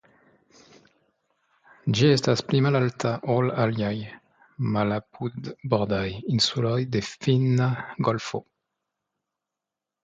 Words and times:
Ĝi 1.99 2.09
estas 2.13 2.41
pli 2.47 2.61
malalta 2.67 3.11
ol 3.35 3.51
aliaj 3.67 3.93
malapudbordaj 4.79 6.05
insuloj 6.37 6.77
de 6.97 7.07
Finna 7.13 7.71
golfo. 8.11 8.45